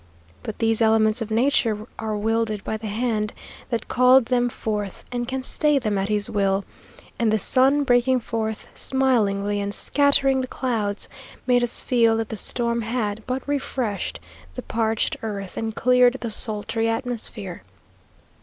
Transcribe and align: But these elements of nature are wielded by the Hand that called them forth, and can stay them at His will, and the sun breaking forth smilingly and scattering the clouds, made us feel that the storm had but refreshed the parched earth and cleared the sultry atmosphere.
But 0.41 0.57
these 0.57 0.81
elements 0.81 1.21
of 1.21 1.29
nature 1.29 1.85
are 1.99 2.17
wielded 2.17 2.63
by 2.63 2.75
the 2.75 2.87
Hand 2.87 3.33
that 3.69 3.87
called 3.87 4.25
them 4.25 4.49
forth, 4.49 5.05
and 5.11 5.27
can 5.27 5.43
stay 5.43 5.77
them 5.77 5.95
at 5.99 6.09
His 6.09 6.27
will, 6.27 6.65
and 7.19 7.31
the 7.31 7.37
sun 7.37 7.83
breaking 7.83 8.19
forth 8.21 8.67
smilingly 8.73 9.61
and 9.61 9.75
scattering 9.75 10.41
the 10.41 10.47
clouds, 10.47 11.07
made 11.45 11.61
us 11.61 11.83
feel 11.83 12.17
that 12.17 12.29
the 12.29 12.35
storm 12.35 12.81
had 12.81 13.21
but 13.27 13.47
refreshed 13.47 14.19
the 14.55 14.63
parched 14.63 15.17
earth 15.21 15.55
and 15.55 15.75
cleared 15.75 16.13
the 16.13 16.31
sultry 16.31 16.89
atmosphere. 16.89 17.61